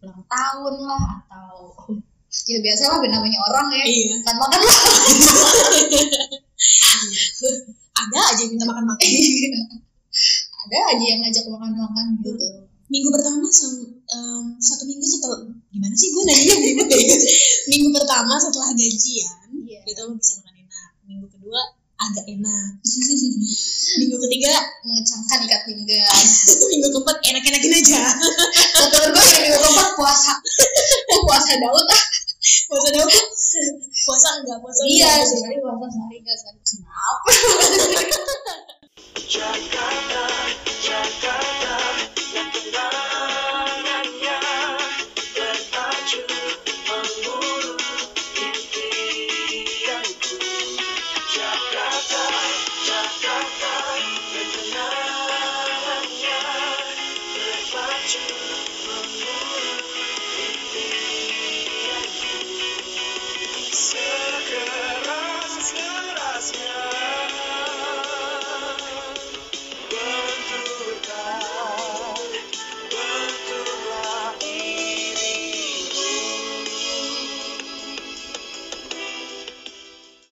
ulang 0.00 0.22
tahun 0.24 0.74
lah 0.80 1.04
atau 1.28 1.74
ya 2.48 2.58
biasa 2.64 2.82
lah 2.88 2.98
namanya 3.04 3.38
orang 3.44 3.66
ya 3.76 3.84
Iya. 3.84 4.24
makan 4.24 4.36
makan 4.40 4.60
lah 4.64 4.80
aja 8.34 8.40
yang 8.44 8.52
minta 8.56 8.66
makan-makan. 8.68 9.08
ada 10.68 10.78
aja 10.92 11.04
yang 11.04 11.20
ngajak 11.24 11.44
makan-makan 11.48 12.06
gitu. 12.20 12.46
Minggu 12.88 13.08
pertama 13.12 13.44
em, 13.44 14.42
satu 14.56 14.88
minggu 14.88 15.04
setelah 15.04 15.44
gimana 15.68 15.92
sih 15.92 16.08
gue 16.08 16.22
nanya 16.24 16.54
ribet 16.56 16.86
deh 16.88 17.04
minggu 17.72 17.92
pertama 17.92 18.40
setelah 18.40 18.72
gajian 18.72 19.52
Iya. 19.68 19.80
itu 19.84 20.00
lo 20.08 20.16
bisa 20.16 20.40
makan 20.40 20.54
enak. 20.64 20.90
Minggu 21.04 21.26
kedua 21.28 21.60
agak 21.98 22.24
enak. 22.24 22.70
Minggu 24.00 24.16
ketiga 24.24 24.52
mengecangkan 24.88 25.38
ikat 25.44 25.60
pinggang. 25.68 26.24
Minggu 26.72 26.88
keempat 26.96 27.16
enak-enakin 27.20 27.72
aja. 27.76 28.02
Kata 28.80 28.96
gue 29.12 29.24
yang 29.36 29.42
minggu 29.44 29.58
keempat 29.60 29.88
puasa. 29.92 30.32
Puasa 31.28 31.52
Daud. 31.60 31.86
ah 31.92 32.04
puasa 32.68 32.88
tuh 32.94 33.08
puasa 34.04 34.28
enggak 34.40 34.58
puasa 34.62 34.80
iya 34.88 35.12
sehari 35.24 35.58
puasa 35.60 35.86
sehari 35.92 36.16
enggak 36.20 36.36
sehari. 36.36 36.60
Kenapa? 36.64 37.30
Jakarta, 39.28 40.24
Jakarta. 40.80 41.97